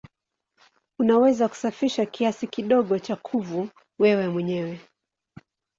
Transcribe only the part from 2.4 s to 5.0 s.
kidogo cha kuvu wewe mwenyewe.